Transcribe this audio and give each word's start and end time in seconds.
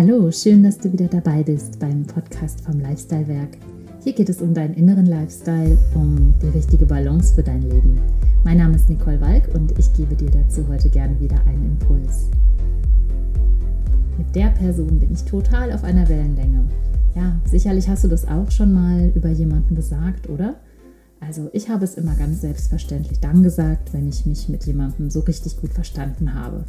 Hallo, 0.00 0.30
schön, 0.30 0.62
dass 0.62 0.78
du 0.78 0.92
wieder 0.92 1.08
dabei 1.08 1.42
bist 1.42 1.80
beim 1.80 2.04
Podcast 2.04 2.60
vom 2.60 2.78
Lifestyle 2.78 3.26
Werk. 3.26 3.58
Hier 4.04 4.12
geht 4.12 4.28
es 4.28 4.40
um 4.40 4.54
deinen 4.54 4.74
inneren 4.74 5.06
Lifestyle, 5.06 5.76
um 5.92 6.32
die 6.40 6.56
richtige 6.56 6.86
Balance 6.86 7.34
für 7.34 7.42
dein 7.42 7.62
Leben. 7.62 8.00
Mein 8.44 8.58
Name 8.58 8.76
ist 8.76 8.88
Nicole 8.88 9.20
Walk 9.20 9.52
und 9.56 9.76
ich 9.76 9.92
gebe 9.94 10.14
dir 10.14 10.30
dazu 10.30 10.64
heute 10.68 10.88
gerne 10.88 11.18
wieder 11.18 11.44
einen 11.46 11.76
Impuls. 11.80 12.28
Mit 14.16 14.32
der 14.36 14.50
Person 14.50 15.00
bin 15.00 15.10
ich 15.10 15.24
total 15.24 15.72
auf 15.72 15.82
einer 15.82 16.08
Wellenlänge. 16.08 16.62
Ja, 17.16 17.36
sicherlich 17.44 17.88
hast 17.88 18.04
du 18.04 18.08
das 18.08 18.28
auch 18.28 18.52
schon 18.52 18.72
mal 18.72 19.10
über 19.16 19.30
jemanden 19.30 19.74
gesagt, 19.74 20.28
oder? 20.28 20.60
Also 21.18 21.50
ich 21.52 21.70
habe 21.70 21.84
es 21.84 21.96
immer 21.96 22.14
ganz 22.14 22.42
selbstverständlich 22.42 23.18
dann 23.18 23.42
gesagt, 23.42 23.92
wenn 23.92 24.08
ich 24.08 24.26
mich 24.26 24.48
mit 24.48 24.64
jemandem 24.64 25.10
so 25.10 25.18
richtig 25.18 25.60
gut 25.60 25.72
verstanden 25.72 26.34
habe 26.34 26.62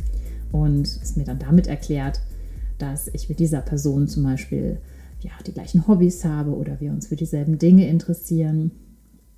und 0.52 0.88
es 0.88 1.16
mir 1.16 1.26
dann 1.26 1.38
damit 1.38 1.68
erklärt, 1.68 2.22
dass 2.82 3.08
ich 3.10 3.30
mit 3.30 3.40
dieser 3.40 3.62
Person 3.62 4.08
zum 4.08 4.24
Beispiel 4.24 4.80
ja, 5.22 5.32
die 5.46 5.54
gleichen 5.54 5.88
Hobbys 5.88 6.26
habe 6.26 6.56
oder 6.56 6.80
wir 6.80 6.92
uns 6.92 7.08
für 7.08 7.16
dieselben 7.16 7.60
Dinge 7.60 7.88
interessieren. 7.88 8.72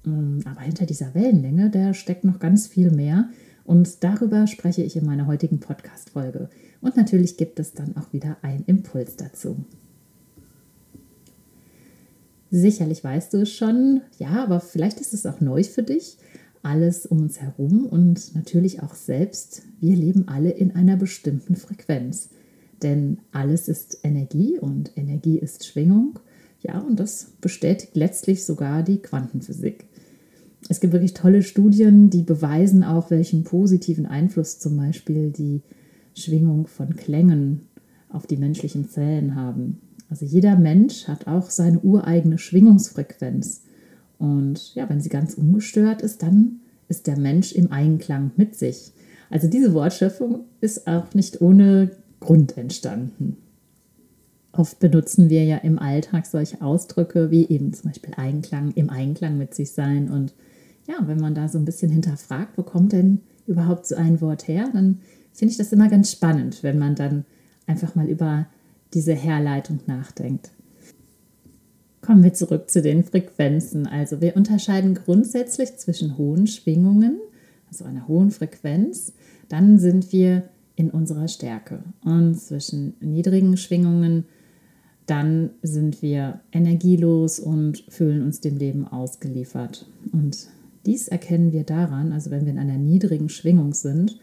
Ähm, 0.06 0.40
aber 0.46 0.62
hinter 0.62 0.86
dieser 0.86 1.14
Wellenlänge, 1.14 1.70
da 1.70 1.94
steckt 1.94 2.24
noch 2.24 2.40
ganz 2.40 2.68
viel 2.68 2.92
mehr. 2.92 3.30
Und 3.64 4.04
darüber 4.04 4.48
spreche 4.48 4.84
ich 4.84 4.96
in 4.96 5.06
meiner 5.06 5.28
heutigen 5.28 5.60
Podcast-Folge. 5.60 6.50
Und 6.82 6.98
natürlich 6.98 7.38
gibt 7.38 7.60
es 7.60 7.74
dann 7.74 7.96
auch 7.96 8.12
wieder 8.12 8.38
einen 8.42 8.64
Impuls 8.66 9.16
dazu. 9.16 9.66
Sicherlich 12.50 13.04
weißt 13.04 13.34
du 13.34 13.38
es 13.44 13.52
schon, 13.52 14.02
ja, 14.20 14.44
aber 14.44 14.60
vielleicht 14.60 15.00
ist 15.00 15.14
es 15.14 15.26
auch 15.26 15.40
neu 15.40 15.64
für 15.64 15.84
dich. 15.84 16.18
Alles 16.64 17.06
um 17.06 17.22
uns 17.22 17.40
herum 17.40 17.86
und 17.86 18.36
natürlich 18.36 18.84
auch 18.84 18.94
selbst. 18.94 19.64
Wir 19.80 19.96
leben 19.96 20.28
alle 20.28 20.50
in 20.50 20.76
einer 20.76 20.98
bestimmten 20.98 21.56
Frequenz. 21.56 22.30
Denn 22.82 23.20
alles 23.32 23.68
ist 23.68 24.00
Energie 24.04 24.58
und 24.60 24.92
Energie 24.96 25.38
ist 25.38 25.66
Schwingung. 25.66 26.20
Ja, 26.62 26.80
und 26.80 27.00
das 27.00 27.34
bestätigt 27.42 27.96
letztlich 27.96 28.46
sogar 28.46 28.84
die 28.84 29.00
Quantenphysik. 29.00 29.86
Es 30.70 30.80
gibt 30.80 30.94
wirklich 30.94 31.14
tolle 31.14 31.42
Studien, 31.42 32.10
die 32.10 32.24
beweisen 32.24 32.84
auch, 32.84 33.10
welchen 33.10 33.44
positiven 33.44 34.06
Einfluss 34.06 34.60
zum 34.60 34.78
Beispiel 34.78 35.32
die 35.32 35.62
Schwingung 36.14 36.68
von 36.68 36.96
Klängen 36.96 37.62
auf 38.10 38.28
die 38.28 38.38
menschlichen 38.38 38.90
Zellen 38.90 39.36
haben. 39.36 39.82
Also 40.10 40.26
jeder 40.26 40.58
Mensch 40.58 41.08
hat 41.08 41.28
auch 41.28 41.50
seine 41.50 41.80
ureigene 41.80 42.38
Schwingungsfrequenz. 42.38 43.64
Und 44.20 44.76
ja, 44.76 44.88
wenn 44.90 45.02
sie 45.02 45.10
ganz 45.10 45.34
ungestört 45.34 46.02
ist, 46.02 46.22
dann 46.22 46.60
ist 46.90 47.08
der 47.08 47.18
Mensch 47.18 47.54
im 47.54 47.72
Einklang 47.72 48.32
mit 48.36 48.56
sich. 48.56 48.92
Also 49.30 49.48
diese 49.48 49.74
Wortschöpfung 49.74 50.42
ist 50.60 50.88
auch 50.88 51.14
nicht 51.14 51.42
ohne 51.42 51.92
Grund 52.22 52.58
entstanden. 52.58 53.36
Oft 54.54 54.80
benutzen 54.80 55.30
wir 55.30 55.44
ja 55.44 55.58
im 55.58 55.80
Alltag 55.80 56.26
solche 56.26 56.62
Ausdrücke 56.62 57.32
wie 57.32 57.48
eben 57.48 57.74
zum 57.74 57.90
Beispiel 57.90 58.14
Einklang, 58.16 58.72
im 58.76 58.90
Einklang 58.90 59.38
mit 59.38 59.54
sich 59.54 59.72
sein. 59.72 60.10
Und 60.10 60.34
ja, 60.88 60.96
wenn 61.08 61.20
man 61.20 61.36
da 61.36 61.48
so 61.48 61.58
ein 61.58 61.66
bisschen 61.66 61.92
hinterfragt, 61.92 62.58
wo 62.58 62.64
kommt 62.64 62.94
denn 62.94 63.20
überhaupt 63.48 63.86
so 63.86 63.96
ein 63.96 64.22
Wort 64.22 64.48
her, 64.48 64.70
dann 64.72 65.00
finde 65.34 65.52
ich 65.52 65.58
das 65.58 65.72
immer 65.72 65.90
ganz 65.90 66.12
spannend, 66.12 66.64
wenn 66.64 66.78
man 66.78 66.96
dann 66.96 67.26
einfach 67.66 67.96
mal 67.96 68.08
über 68.08 68.48
diese 68.94 69.14
Herleitung 69.14 69.80
nachdenkt. 69.88 70.52
Kommen 72.02 72.24
wir 72.24 72.34
zurück 72.34 72.70
zu 72.70 72.82
den 72.82 73.04
Frequenzen. 73.04 73.88
Also 73.88 74.22
wir 74.22 74.36
unterscheiden 74.36 74.96
grundsätzlich 74.96 75.78
zwischen 75.78 76.18
hohen 76.18 76.48
Schwingungen, 76.48 77.20
also 77.70 77.86
einer 77.86 78.08
hohen 78.08 78.32
Frequenz, 78.32 79.14
dann 79.48 79.80
sind 79.80 80.12
wir 80.12 80.44
in 80.76 80.90
unserer 80.90 81.28
Stärke. 81.28 81.84
Und 82.04 82.40
zwischen 82.40 82.94
niedrigen 83.00 83.58
Schwingungen, 83.58 84.26
dann 85.06 85.52
sind 85.62 86.02
wir 86.02 86.42
energielos 86.52 87.40
und 87.40 87.84
fühlen 87.90 88.24
uns 88.24 88.40
dem 88.40 88.58
Leben 88.58 88.88
ausgeliefert. 88.88 89.86
Und 90.12 90.48
dies 90.86 91.08
erkennen 91.08 91.52
wir 91.52 91.64
daran, 91.64 92.12
also 92.14 92.32
wenn 92.32 92.46
wir 92.46 92.54
in 92.54 92.60
einer 92.60 92.78
niedrigen 92.78 93.30
Schwingung 93.30 93.74
sind, 93.74 94.20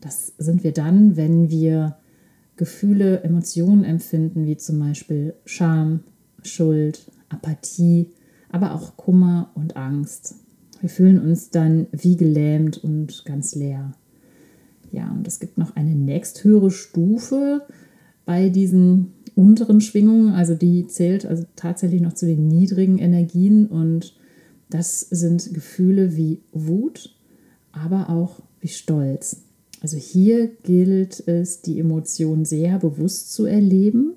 das 0.00 0.32
sind 0.38 0.62
wir 0.64 0.72
dann, 0.72 1.16
wenn 1.16 1.50
wir 1.50 1.96
Gefühle, 2.56 3.22
Emotionen 3.22 3.84
empfinden, 3.84 4.46
wie 4.46 4.56
zum 4.56 4.78
Beispiel 4.78 5.34
Scham, 5.44 6.00
Schuld, 6.42 7.10
Apathie, 7.28 8.10
aber 8.50 8.74
auch 8.74 8.96
Kummer 8.96 9.50
und 9.54 9.76
Angst. 9.76 10.36
Wir 10.80 10.88
fühlen 10.88 11.18
uns 11.18 11.50
dann 11.50 11.86
wie 11.92 12.16
gelähmt 12.16 12.78
und 12.78 13.24
ganz 13.24 13.54
leer. 13.54 13.92
Ja, 14.92 15.10
und 15.12 15.26
es 15.26 15.40
gibt 15.40 15.58
noch 15.58 15.76
eine 15.76 15.94
nächsthöhere 15.94 16.70
Stufe 16.70 17.62
bei 18.24 18.48
diesen 18.48 19.12
unteren 19.34 19.80
Schwingungen, 19.80 20.32
also 20.32 20.54
die 20.54 20.86
zählt 20.86 21.26
also 21.26 21.44
tatsächlich 21.56 22.00
noch 22.00 22.14
zu 22.14 22.26
den 22.26 22.48
niedrigen 22.48 22.98
Energien 22.98 23.66
und 23.66 24.14
das 24.70 25.00
sind 25.00 25.54
Gefühle 25.54 26.16
wie 26.16 26.40
Wut, 26.52 27.14
aber 27.70 28.10
auch 28.10 28.42
wie 28.60 28.68
Stolz. 28.68 29.42
Also 29.82 29.96
hier 29.98 30.48
gilt 30.64 31.22
es, 31.28 31.62
die 31.62 31.78
Emotion 31.78 32.44
sehr 32.44 32.78
bewusst 32.78 33.32
zu 33.32 33.44
erleben, 33.44 34.14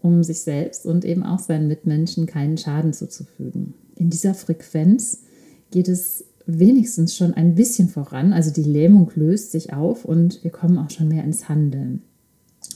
um 0.00 0.22
sich 0.22 0.40
selbst 0.40 0.86
und 0.86 1.04
eben 1.04 1.22
auch 1.22 1.40
seinen 1.40 1.68
Mitmenschen 1.68 2.26
keinen 2.26 2.56
Schaden 2.56 2.92
zuzufügen. 2.92 3.74
In 3.96 4.10
dieser 4.10 4.34
Frequenz 4.34 5.22
geht 5.70 5.88
es 5.88 6.24
wenigstens 6.46 7.16
schon 7.16 7.34
ein 7.34 7.54
bisschen 7.54 7.88
voran. 7.88 8.32
Also 8.32 8.50
die 8.50 8.62
Lähmung 8.62 9.10
löst 9.14 9.52
sich 9.52 9.72
auf 9.72 10.04
und 10.04 10.42
wir 10.42 10.50
kommen 10.50 10.78
auch 10.78 10.90
schon 10.90 11.08
mehr 11.08 11.24
ins 11.24 11.48
Handeln. 11.48 12.02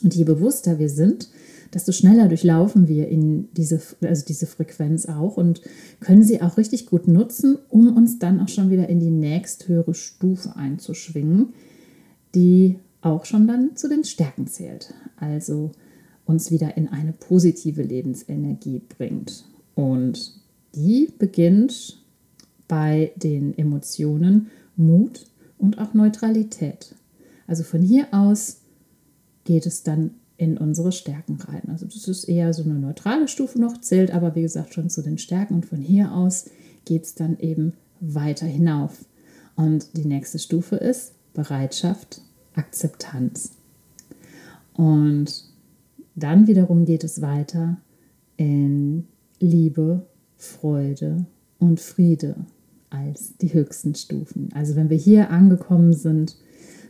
Und 0.02 0.14
je 0.14 0.24
bewusster 0.24 0.78
wir 0.78 0.88
sind, 0.88 1.28
desto 1.74 1.92
schneller 1.92 2.28
durchlaufen 2.28 2.88
wir 2.88 3.08
in 3.08 3.48
diese, 3.54 3.80
also 4.00 4.24
diese 4.26 4.46
Frequenz 4.46 5.06
auch 5.06 5.36
und 5.36 5.60
können 6.00 6.22
sie 6.22 6.40
auch 6.40 6.56
richtig 6.56 6.86
gut 6.86 7.08
nutzen, 7.08 7.58
um 7.68 7.94
uns 7.96 8.18
dann 8.18 8.40
auch 8.40 8.48
schon 8.48 8.70
wieder 8.70 8.88
in 8.88 9.00
die 9.00 9.10
nächsthöhere 9.10 9.94
Stufe 9.94 10.56
einzuschwingen, 10.56 11.48
die 12.34 12.76
auch 13.00 13.24
schon 13.24 13.46
dann 13.46 13.76
zu 13.76 13.88
den 13.88 14.04
Stärken 14.04 14.46
zählt. 14.46 14.94
Also 15.16 15.72
uns 16.24 16.50
wieder 16.50 16.76
in 16.76 16.88
eine 16.88 17.12
positive 17.12 17.82
Lebensenergie 17.82 18.82
bringt. 18.96 19.44
Und 19.74 20.34
die 20.74 21.12
beginnt 21.18 21.98
bei 22.68 23.12
den 23.16 23.56
Emotionen 23.56 24.50
Mut 24.76 25.26
und 25.56 25.78
auch 25.78 25.94
Neutralität. 25.94 26.94
Also 27.46 27.64
von 27.64 27.82
hier 27.82 28.06
aus 28.12 28.60
geht 29.44 29.66
es 29.66 29.82
dann 29.82 30.12
in 30.36 30.56
unsere 30.56 30.92
Stärken 30.92 31.38
rein. 31.40 31.62
Also 31.68 31.86
das 31.86 32.06
ist 32.06 32.24
eher 32.24 32.52
so 32.52 32.62
eine 32.62 32.78
neutrale 32.78 33.26
Stufe 33.26 33.60
noch, 33.60 33.80
zählt 33.80 34.12
aber 34.12 34.36
wie 34.36 34.42
gesagt 34.42 34.74
schon 34.74 34.88
zu 34.88 35.02
den 35.02 35.18
Stärken 35.18 35.54
und 35.54 35.66
von 35.66 35.80
hier 35.80 36.12
aus 36.12 36.44
geht 36.84 37.04
es 37.04 37.14
dann 37.14 37.38
eben 37.38 37.72
weiter 38.00 38.46
hinauf. 38.46 39.04
Und 39.56 39.96
die 39.96 40.04
nächste 40.04 40.38
Stufe 40.38 40.76
ist 40.76 41.14
Bereitschaft, 41.34 42.20
Akzeptanz. 42.54 43.52
Und 44.74 45.44
dann 46.14 46.46
wiederum 46.46 46.84
geht 46.84 47.02
es 47.02 47.20
weiter 47.20 47.78
in 48.36 49.08
Liebe, 49.40 50.06
Freude 50.36 51.26
und 51.58 51.80
Friede 51.80 52.36
als 52.90 53.36
die 53.36 53.52
höchsten 53.52 53.94
Stufen. 53.94 54.50
Also 54.54 54.76
wenn 54.76 54.90
wir 54.90 54.96
hier 54.96 55.30
angekommen 55.30 55.92
sind, 55.92 56.36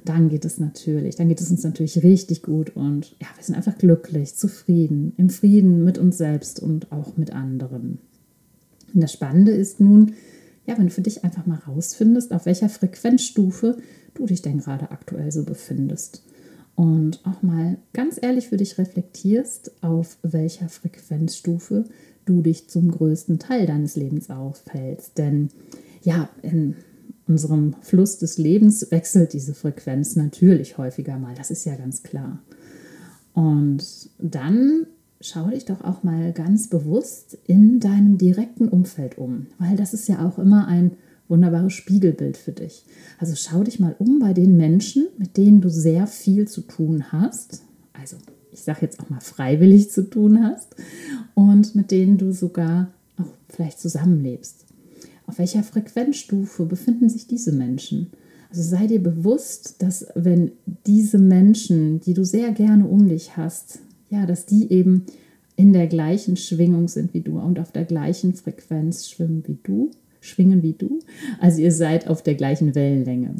dann 0.04 0.28
geht 0.28 0.44
es 0.44 0.59
natürlich, 0.59 1.16
dann 1.16 1.28
geht 1.28 1.41
es 1.41 1.50
uns 1.50 1.64
natürlich 1.64 2.03
richtig 2.03 2.42
gut 2.42 2.75
und 2.76 3.16
ja, 3.20 3.26
wir 3.36 3.44
sind 3.44 3.56
einfach 3.56 3.76
glücklich, 3.76 4.37
zufrieden, 4.37 5.12
im 5.16 5.28
Frieden 5.28 5.84
mit 5.84 5.98
uns 5.98 6.16
selbst 6.16 6.60
und 6.60 6.92
auch 6.92 7.16
mit 7.16 7.32
anderen. 7.32 7.98
Und 8.94 9.03
das 9.03 9.12
Spannende 9.12 9.53
ist 9.53 9.81
nun, 9.81 10.14
ja, 10.67 10.78
wenn 10.78 10.87
du 10.87 10.93
für 10.93 11.02
dich 11.02 11.25
einfach 11.25 11.46
mal 11.46 11.61
rausfindest, 11.67 12.32
auf 12.32 12.46
welcher 12.46 12.69
Frequenzstufe 12.69 13.78
du 14.14 14.26
dich 14.26 14.43
denn 14.43 14.58
gerade 14.58 14.90
aktuell 14.90 15.32
so 15.32 15.44
befindest. 15.44 16.22
Und 16.75 17.20
auch 17.26 17.43
mal 17.43 17.78
ganz 17.93 18.19
ehrlich 18.20 18.49
für 18.49 18.56
dich 18.56 18.78
reflektierst, 18.78 19.82
auf 19.82 20.17
welcher 20.22 20.69
Frequenzstufe 20.69 21.84
du 22.25 22.43
dich 22.43 22.69
zum 22.69 22.90
größten 22.90 23.38
Teil 23.38 23.67
deines 23.67 23.96
Lebens 23.96 24.31
aufhältst. 24.31 25.19
Denn 25.19 25.49
ja, 26.02 26.28
in 26.42 26.76
unserem 27.26 27.74
Fluss 27.82 28.18
des 28.18 28.38
Lebens 28.38 28.90
wechselt 28.90 29.32
diese 29.32 29.54
Frequenz 29.54 30.16
natürlich 30.16 30.78
häufiger 30.78 31.18
mal. 31.18 31.34
Das 31.34 31.50
ist 31.50 31.64
ja 31.64 31.74
ganz 31.76 32.02
klar. 32.02 32.38
Und 33.34 34.10
dann 34.18 34.86
schau 35.20 35.48
dich 35.48 35.64
doch 35.64 35.82
auch 35.82 36.02
mal 36.02 36.32
ganz 36.32 36.68
bewusst 36.68 37.38
in 37.46 37.80
deinem 37.80 38.18
direkten 38.18 38.68
Umfeld 38.68 39.18
um, 39.18 39.46
weil 39.58 39.76
das 39.76 39.94
ist 39.94 40.08
ja 40.08 40.26
auch 40.26 40.38
immer 40.38 40.66
ein 40.66 40.92
wunderbares 41.28 41.74
Spiegelbild 41.74 42.36
für 42.36 42.52
dich. 42.52 42.84
Also 43.18 43.34
schau 43.36 43.62
dich 43.62 43.78
mal 43.78 43.94
um 43.98 44.18
bei 44.18 44.32
den 44.32 44.56
Menschen, 44.56 45.08
mit 45.18 45.36
denen 45.36 45.60
du 45.60 45.68
sehr 45.68 46.06
viel 46.06 46.48
zu 46.48 46.62
tun 46.62 47.12
hast. 47.12 47.62
Also 47.92 48.16
ich 48.50 48.62
sage 48.62 48.80
jetzt 48.82 49.00
auch 49.00 49.10
mal 49.10 49.20
freiwillig 49.20 49.90
zu 49.90 50.08
tun 50.08 50.42
hast 50.42 50.74
und 51.34 51.74
mit 51.74 51.90
denen 51.90 52.16
du 52.16 52.32
sogar 52.32 52.88
auch 53.18 53.30
vielleicht 53.48 53.78
zusammenlebst. 53.78 54.64
Auf 55.28 55.38
welcher 55.38 55.62
Frequenzstufe 55.62 56.64
befinden 56.64 57.10
sich 57.10 57.26
diese 57.26 57.52
Menschen? 57.52 58.10
Also 58.48 58.62
sei 58.62 58.86
dir 58.86 59.02
bewusst, 59.02 59.82
dass 59.82 60.06
wenn 60.14 60.52
diese 60.86 61.19
Menschen, 61.19 62.00
die 62.00 62.14
du 62.14 62.25
sehr 62.25 62.50
gerne 62.52 62.86
um 62.86 63.06
dich 63.08 63.36
hast, 63.36 63.80
ja, 64.08 64.25
dass 64.25 64.46
die 64.46 64.72
eben 64.72 65.04
in 65.54 65.75
der 65.75 65.86
gleichen 65.86 66.38
Schwingung 66.38 66.88
sind 66.88 67.12
wie 67.12 67.20
du 67.20 67.38
und 67.38 67.58
auf 67.58 67.72
der 67.72 67.84
gleichen 67.84 68.32
Frequenz 68.32 69.10
schwimmen 69.10 69.42
wie 69.46 69.58
du, 69.62 69.90
schwingen 70.22 70.62
wie 70.62 70.72
du. 70.72 71.00
Also 71.40 71.60
ihr 71.60 71.72
seid 71.72 72.08
auf 72.08 72.22
der 72.22 72.34
gleichen 72.34 72.74
Wellenlänge. 72.74 73.34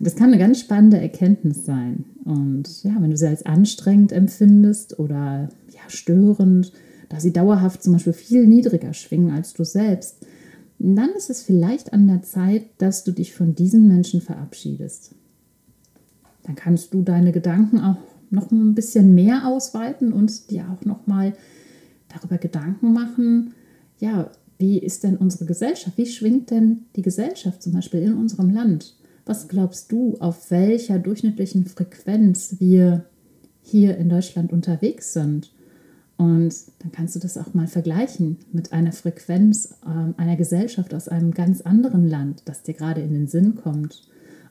Das 0.00 0.16
kann 0.16 0.30
eine 0.30 0.38
ganz 0.38 0.58
spannende 0.58 0.98
Erkenntnis 0.98 1.64
sein. 1.64 2.06
Und 2.24 2.82
ja, 2.82 2.96
wenn 2.98 3.10
du 3.10 3.16
sie 3.16 3.28
als 3.28 3.46
anstrengend 3.46 4.10
empfindest 4.10 4.98
oder 4.98 5.48
ja, 5.68 5.80
störend, 5.86 6.72
da 7.08 7.20
sie 7.20 7.32
dauerhaft 7.32 7.84
zum 7.84 7.92
Beispiel 7.92 8.14
viel 8.14 8.48
niedriger 8.48 8.94
schwingen 8.94 9.30
als 9.30 9.52
du 9.52 9.62
selbst, 9.62 10.26
dann 10.82 11.10
ist 11.10 11.28
es 11.28 11.42
vielleicht 11.42 11.92
an 11.92 12.08
der 12.08 12.22
Zeit, 12.22 12.64
dass 12.78 13.04
du 13.04 13.12
dich 13.12 13.34
von 13.34 13.54
diesen 13.54 13.86
Menschen 13.86 14.22
verabschiedest. 14.22 15.14
Dann 16.42 16.54
kannst 16.54 16.94
du 16.94 17.02
deine 17.02 17.32
Gedanken 17.32 17.80
auch 17.80 17.98
noch 18.30 18.50
ein 18.50 18.74
bisschen 18.74 19.14
mehr 19.14 19.46
ausweiten 19.46 20.12
und 20.12 20.50
dir 20.50 20.64
auch 20.70 20.84
noch 20.86 21.06
mal 21.06 21.34
darüber 22.08 22.38
Gedanken 22.38 22.92
machen, 22.92 23.52
ja, 23.98 24.30
wie 24.58 24.78
ist 24.78 25.04
denn 25.04 25.16
unsere 25.16 25.44
Gesellschaft? 25.44 25.96
Wie 25.98 26.06
schwingt 26.06 26.50
denn 26.50 26.86
die 26.96 27.02
Gesellschaft 27.02 27.62
zum 27.62 27.72
Beispiel 27.72 28.00
in 28.00 28.14
unserem 28.14 28.50
Land? 28.50 28.96
Was 29.26 29.48
glaubst 29.48 29.92
du, 29.92 30.16
auf 30.20 30.50
welcher 30.50 30.98
durchschnittlichen 30.98 31.66
Frequenz 31.66 32.56
wir 32.58 33.04
hier 33.62 33.96
in 33.96 34.08
Deutschland 34.08 34.52
unterwegs 34.52 35.12
sind? 35.12 35.52
Und 36.20 36.54
dann 36.80 36.92
kannst 36.92 37.16
du 37.16 37.18
das 37.18 37.38
auch 37.38 37.54
mal 37.54 37.66
vergleichen 37.66 38.36
mit 38.52 38.74
einer 38.74 38.92
Frequenz 38.92 39.76
äh, 39.86 40.20
einer 40.20 40.36
Gesellschaft 40.36 40.92
aus 40.92 41.08
einem 41.08 41.30
ganz 41.30 41.62
anderen 41.62 42.06
Land, 42.06 42.42
das 42.44 42.62
dir 42.62 42.74
gerade 42.74 43.00
in 43.00 43.14
den 43.14 43.26
Sinn 43.26 43.54
kommt 43.54 44.02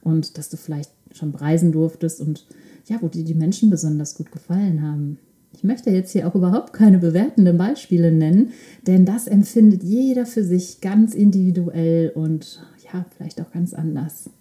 und 0.01 0.39
das 0.39 0.50
du 0.50 0.57
vielleicht 0.57 0.89
schon 1.12 1.31
preisen 1.31 1.71
durftest 1.71 2.21
und 2.21 2.48
ja, 2.88 2.98
wo 3.01 3.07
dir 3.07 3.24
die 3.24 3.36
Menschen 3.36 3.69
besonders 3.69 4.16
gut 4.16 4.31
gefallen 4.31 4.81
haben. 4.81 5.19
Ich 5.54 5.63
möchte 5.63 5.92
jetzt 5.92 6.12
hier 6.12 6.27
auch 6.27 6.33
überhaupt 6.33 6.74
keine 6.74 6.98
bewertenden 6.98 7.60
Beispiele 7.60 8.12
nennen, 8.12 8.50
denn 8.88 9.06
das 9.06 9.27
empfindet 9.27 9.83
jeder 9.83 10.25
für 10.25 10.44
sich 10.44 10.81
ganz 10.81 11.13
individuell 11.13 12.10
und 12.16 12.63
ja, 12.92 13.06
vielleicht 13.16 13.39
auch 13.42 13.51
ganz 13.51 13.75
anders. 13.75 14.31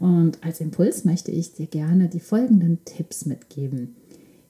Und 0.00 0.42
als 0.42 0.60
Impuls 0.60 1.04
möchte 1.04 1.30
ich 1.30 1.52
dir 1.52 1.68
gerne 1.68 2.08
die 2.08 2.18
folgenden 2.18 2.80
Tipps 2.84 3.26
mitgeben 3.26 3.94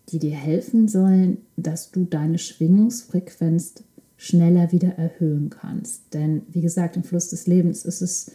die 0.09 0.19
dir 0.19 0.35
helfen 0.35 0.89
sollen, 0.89 1.39
dass 1.57 1.91
du 1.91 2.05
deine 2.05 2.39
Schwingungsfrequenz 2.39 3.75
schneller 4.17 4.73
wieder 4.73 4.91
erhöhen 4.99 5.51
kannst. 5.51 6.15
Denn 6.15 6.43
wie 6.51 6.61
gesagt, 6.61 6.97
im 6.97 7.05
Fluss 7.05 7.31
des 7.31 7.47
Lebens 7.47 7.85
ist 7.85 8.03
es 8.03 8.33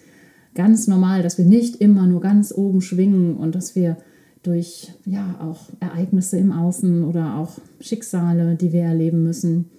ganz 0.53 0.87
normal, 0.87 1.23
dass 1.23 1.37
wir 1.37 1.45
nicht 1.45 1.77
immer 1.77 2.07
nur 2.07 2.19
ganz 2.19 2.51
oben 2.51 2.81
schwingen 2.81 3.37
und 3.37 3.55
dass 3.55 3.75
wir 3.75 3.97
durch 4.43 4.93
ja 5.05 5.39
auch 5.41 5.69
Ereignisse 5.79 6.37
im 6.37 6.51
Außen 6.51 7.03
oder 7.03 7.35
auch 7.37 7.59
Schicksale, 7.79 8.55
die 8.55 8.71
wir 8.71 8.83
erleben 8.83 9.23
müssen, 9.23 9.69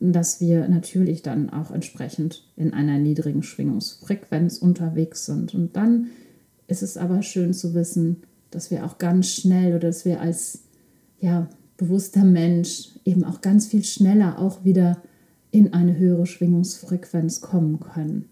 dass 0.00 0.40
wir 0.40 0.68
natürlich 0.68 1.22
dann 1.22 1.50
auch 1.50 1.70
entsprechend 1.70 2.44
in 2.56 2.72
einer 2.72 2.98
niedrigen 2.98 3.42
Schwingungsfrequenz 3.42 4.58
unterwegs 4.58 5.26
sind. 5.26 5.54
Und 5.54 5.76
dann 5.76 6.08
ist 6.66 6.82
es 6.82 6.96
aber 6.96 7.22
schön 7.22 7.54
zu 7.54 7.74
wissen, 7.74 8.22
dass 8.50 8.70
wir 8.70 8.84
auch 8.84 8.98
ganz 8.98 9.30
schnell 9.30 9.70
oder 9.70 9.88
dass 9.88 10.04
wir 10.04 10.20
als 10.20 10.60
ja, 11.20 11.48
bewusster 11.76 12.24
Mensch 12.24 12.90
eben 13.04 13.24
auch 13.24 13.40
ganz 13.40 13.66
viel 13.66 13.84
schneller 13.84 14.38
auch 14.38 14.64
wieder 14.64 14.98
in 15.50 15.72
eine 15.72 15.96
höhere 15.96 16.26
Schwingungsfrequenz 16.26 17.40
kommen 17.40 17.80
können. 17.80 18.26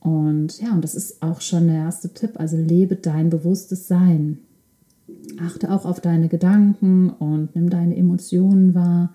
Und 0.00 0.60
ja, 0.60 0.72
und 0.72 0.82
das 0.82 0.94
ist 0.94 1.22
auch 1.22 1.40
schon 1.40 1.66
der 1.66 1.76
erste 1.76 2.12
Tipp. 2.12 2.32
Also 2.38 2.56
lebe 2.56 2.96
dein 2.96 3.30
bewusstes 3.30 3.88
Sein. 3.88 4.38
Achte 5.40 5.70
auch 5.70 5.84
auf 5.84 6.00
deine 6.00 6.28
Gedanken 6.28 7.10
und 7.10 7.54
nimm 7.54 7.70
deine 7.70 7.96
Emotionen 7.96 8.74
wahr. 8.74 9.14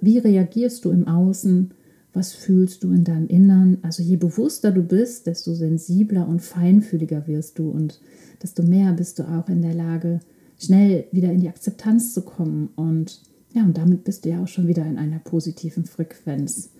Wie 0.00 0.18
reagierst 0.18 0.84
du 0.84 0.90
im 0.90 1.06
Außen? 1.06 1.72
Was 2.14 2.32
fühlst 2.32 2.82
du 2.82 2.92
in 2.92 3.04
deinem 3.04 3.26
Innern? 3.26 3.78
Also 3.82 4.02
je 4.02 4.16
bewusster 4.16 4.72
du 4.72 4.82
bist, 4.82 5.26
desto 5.26 5.52
sensibler 5.52 6.26
und 6.26 6.40
feinfühliger 6.40 7.26
wirst 7.26 7.58
du 7.58 7.68
und 7.68 8.00
desto 8.42 8.62
mehr 8.62 8.92
bist 8.94 9.18
du 9.18 9.24
auch 9.24 9.50
in 9.50 9.60
der 9.60 9.74
Lage, 9.74 10.20
schnell 10.58 11.06
wieder 11.12 11.32
in 11.32 11.40
die 11.40 11.48
Akzeptanz 11.48 12.14
zu 12.14 12.22
kommen. 12.22 12.70
Und 12.76 13.22
ja, 13.52 13.62
und 13.62 13.76
damit 13.76 14.04
bist 14.04 14.24
du 14.24 14.30
ja 14.30 14.42
auch 14.42 14.48
schon 14.48 14.68
wieder 14.68 14.84
in 14.84 14.98
einer 14.98 15.18
positiven 15.18 15.84
Frequenz. 15.84 16.70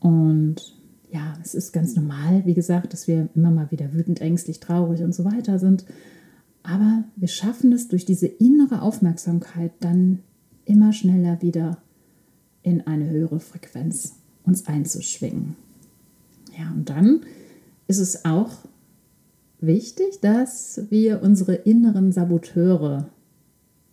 Und 0.00 0.76
ja, 1.10 1.34
es 1.42 1.54
ist 1.54 1.72
ganz 1.72 1.96
normal, 1.96 2.44
wie 2.44 2.54
gesagt, 2.54 2.92
dass 2.92 3.08
wir 3.08 3.28
immer 3.34 3.50
mal 3.50 3.70
wieder 3.70 3.92
wütend, 3.92 4.20
ängstlich, 4.20 4.60
traurig 4.60 5.02
und 5.02 5.14
so 5.14 5.24
weiter 5.24 5.58
sind. 5.58 5.84
Aber 6.62 7.04
wir 7.16 7.28
schaffen 7.28 7.72
es 7.72 7.88
durch 7.88 8.04
diese 8.04 8.26
innere 8.26 8.82
Aufmerksamkeit 8.82 9.72
dann 9.80 10.20
immer 10.64 10.92
schneller 10.92 11.40
wieder 11.40 11.78
in 12.62 12.86
eine 12.86 13.08
höhere 13.08 13.40
Frequenz 13.40 14.16
uns 14.44 14.66
einzuschwingen. 14.66 15.56
Ja, 16.58 16.70
und 16.72 16.90
dann 16.90 17.20
ist 17.86 17.98
es 17.98 18.24
auch 18.24 18.50
wichtig, 19.60 20.20
dass 20.20 20.82
wir 20.90 21.22
unsere 21.22 21.54
inneren 21.54 22.12
Saboteure 22.12 23.08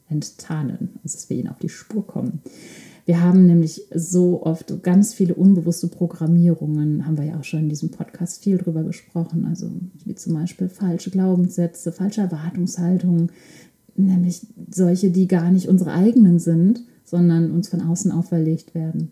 enttarnen, 0.10 1.00
also 1.04 1.16
dass 1.16 1.30
wir 1.30 1.38
ihnen 1.38 1.50
auf 1.50 1.60
die 1.60 1.70
Spur 1.70 2.06
kommen. 2.06 2.42
Wir 3.06 3.22
haben 3.22 3.46
nämlich 3.46 3.84
so 3.94 4.44
oft 4.44 4.82
ganz 4.82 5.14
viele 5.14 5.36
unbewusste 5.36 5.88
Programmierungen, 5.88 7.06
haben 7.06 7.18
wir 7.18 7.26
ja 7.26 7.40
auch 7.40 7.44
schon 7.44 7.62
in 7.62 7.70
diesem 7.70 7.92
Podcast 7.92 8.44
viel 8.44 8.58
drüber 8.58 8.84
gesprochen, 8.84 9.46
also 9.46 9.70
wie 10.06 10.16
zum 10.16 10.34
Beispiel 10.34 10.70
falsche 10.70 11.12
Glaubenssätze, 11.12 11.92
falsche 11.92 12.22
Erwartungshaltungen, 12.22 13.32
nämlich 13.96 14.48
solche, 14.72 15.12
die 15.12 15.28
gar 15.28 15.52
nicht 15.52 15.68
unsere 15.68 15.94
eigenen 15.94 16.40
sind, 16.40 16.82
sondern 17.04 17.52
uns 17.52 17.70
von 17.70 17.82
außen 17.82 18.12
auferlegt 18.12 18.74
werden. 18.74 19.12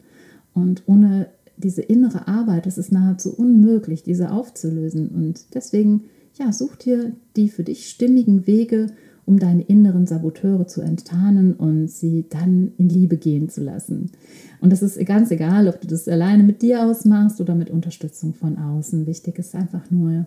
Und 0.55 0.83
ohne 0.87 1.27
diese 1.57 1.83
innere 1.83 2.27
Arbeit 2.27 2.65
ist 2.65 2.79
es 2.79 2.91
nahezu 2.91 3.33
unmöglich, 3.35 4.01
diese 4.01 4.31
aufzulösen. 4.31 5.09
Und 5.09 5.53
deswegen 5.53 6.05
ja, 6.35 6.51
such 6.51 6.75
dir 6.75 7.13
die 7.35 7.49
für 7.49 7.63
dich 7.63 7.89
stimmigen 7.89 8.47
Wege, 8.47 8.87
um 9.25 9.39
deine 9.39 9.63
inneren 9.63 10.05
Saboteure 10.05 10.67
zu 10.67 10.81
enttarnen 10.81 11.53
und 11.53 11.87
sie 11.87 12.25
dann 12.29 12.73
in 12.77 12.89
Liebe 12.89 13.17
gehen 13.17 13.49
zu 13.49 13.61
lassen. 13.61 14.11
Und 14.59 14.71
das 14.71 14.81
ist 14.81 15.03
ganz 15.05 15.31
egal, 15.31 15.67
ob 15.67 15.79
du 15.79 15.87
das 15.87 16.07
alleine 16.07 16.43
mit 16.43 16.61
dir 16.61 16.85
ausmachst 16.85 17.39
oder 17.39 17.55
mit 17.55 17.69
Unterstützung 17.69 18.33
von 18.33 18.57
außen. 18.57 19.07
Wichtig 19.07 19.39
ist 19.39 19.55
einfach 19.55 19.89
nur 19.91 20.25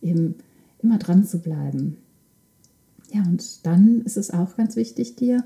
eben 0.00 0.34
immer 0.82 0.98
dran 0.98 1.24
zu 1.24 1.38
bleiben. 1.38 1.98
Ja, 3.12 3.22
und 3.22 3.64
dann 3.64 4.02
ist 4.02 4.16
es 4.16 4.30
auch 4.30 4.56
ganz 4.56 4.74
wichtig, 4.74 5.16
dir 5.16 5.44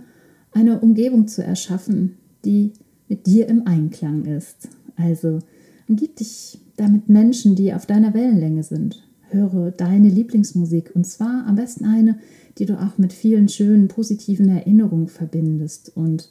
eine 0.53 0.81
Umgebung 0.81 1.29
zu 1.29 1.43
erschaffen, 1.43 2.17
die 2.45 2.73
mit 3.09 3.27
dir 3.27 3.49
im 3.49 3.67
Einklang 3.67 4.25
ist. 4.25 4.69
Also 4.97 5.41
umgib 5.89 6.17
dich 6.17 6.61
damit 6.77 7.09
Menschen, 7.09 7.57
die 7.57 7.75
auf 7.75 7.85
deiner 7.85 8.15
Wellenlänge 8.15 8.63
sind 8.63 9.06
höre 9.31 9.71
deine 9.71 10.09
Lieblingsmusik 10.09 10.93
und 10.95 11.07
zwar 11.07 11.47
am 11.47 11.57
besten 11.57 11.85
eine, 11.85 12.19
die 12.59 12.67
du 12.67 12.81
auch 12.81 12.99
mit 12.99 13.13
vielen 13.13 13.49
schönen, 13.49 13.89
positiven 13.89 14.49
Erinnerungen 14.49 15.09
verbindest 15.09 15.93
und 15.95 16.31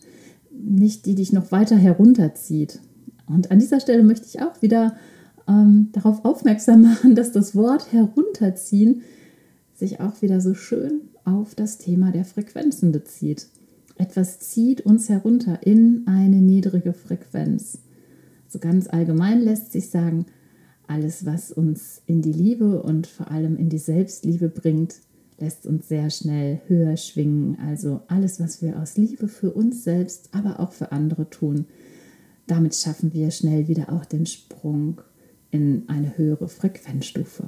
nicht 0.51 1.05
die 1.05 1.15
dich 1.15 1.33
noch 1.33 1.51
weiter 1.51 1.75
herunterzieht. 1.75 2.79
Und 3.27 3.51
an 3.51 3.59
dieser 3.59 3.79
Stelle 3.79 4.03
möchte 4.03 4.27
ich 4.27 4.41
auch 4.41 4.61
wieder 4.61 4.95
ähm, 5.47 5.89
darauf 5.91 6.25
aufmerksam 6.25 6.81
machen, 6.83 7.15
dass 7.15 7.31
das 7.31 7.55
Wort 7.55 7.91
herunterziehen 7.91 9.01
sich 9.73 9.99
auch 9.99 10.21
wieder 10.21 10.39
so 10.39 10.53
schön 10.53 11.01
auf 11.25 11.53
das 11.55 11.77
Thema 11.77 12.11
der 12.11 12.23
Frequenzen 12.23 12.91
bezieht. 12.91 13.47
Etwas 13.97 14.39
zieht 14.39 14.81
uns 14.81 15.09
herunter 15.09 15.59
in 15.63 16.03
eine 16.05 16.37
niedrige 16.37 16.93
Frequenz. 16.93 17.79
So 18.47 18.59
ganz 18.59 18.87
allgemein 18.87 19.41
lässt 19.41 19.71
sich 19.71 19.89
sagen, 19.89 20.25
alles, 20.87 21.25
was 21.25 21.51
uns 21.51 22.01
in 22.05 22.21
die 22.21 22.31
Liebe 22.31 22.81
und 22.81 23.07
vor 23.07 23.31
allem 23.31 23.57
in 23.57 23.69
die 23.69 23.77
Selbstliebe 23.77 24.49
bringt, 24.49 24.95
lässt 25.39 25.65
uns 25.65 25.87
sehr 25.87 26.09
schnell 26.09 26.61
höher 26.67 26.97
schwingen. 26.97 27.57
Also 27.59 28.01
alles, 28.07 28.39
was 28.39 28.61
wir 28.61 28.79
aus 28.79 28.97
Liebe 28.97 29.27
für 29.27 29.51
uns 29.51 29.83
selbst, 29.83 30.29
aber 30.31 30.59
auch 30.59 30.71
für 30.71 30.91
andere 30.91 31.29
tun, 31.29 31.65
damit 32.47 32.75
schaffen 32.75 33.13
wir 33.13 33.31
schnell 33.31 33.67
wieder 33.67 33.91
auch 33.91 34.05
den 34.05 34.25
Sprung 34.25 35.01
in 35.51 35.83
eine 35.87 36.17
höhere 36.17 36.47
Frequenzstufe. 36.47 37.47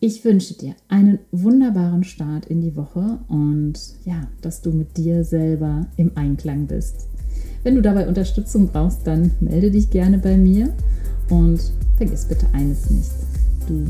Ich 0.00 0.24
wünsche 0.24 0.54
dir 0.54 0.76
einen 0.86 1.18
wunderbaren 1.32 2.04
Start 2.04 2.46
in 2.46 2.60
die 2.60 2.76
Woche 2.76 3.18
und 3.26 3.74
ja, 4.04 4.28
dass 4.42 4.62
du 4.62 4.70
mit 4.70 4.96
dir 4.96 5.24
selber 5.24 5.88
im 5.96 6.12
Einklang 6.14 6.66
bist. 6.68 7.08
Wenn 7.64 7.74
du 7.74 7.82
dabei 7.82 8.06
Unterstützung 8.06 8.68
brauchst, 8.68 9.06
dann 9.06 9.32
melde 9.40 9.72
dich 9.72 9.90
gerne 9.90 10.18
bei 10.18 10.36
mir. 10.36 10.72
Und 11.30 11.60
vergiss 11.96 12.24
bitte 12.24 12.46
eines 12.52 12.88
nicht, 12.90 13.10
du 13.66 13.84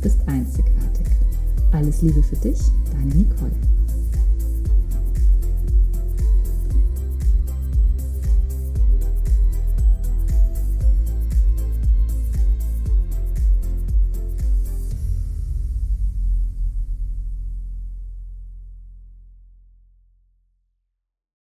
bist 0.00 0.18
einzigartig. 0.26 1.06
Alles 1.72 2.02
Liebe 2.02 2.22
für 2.22 2.36
dich, 2.36 2.58
deine 2.92 3.14
Nicole. 3.14 3.73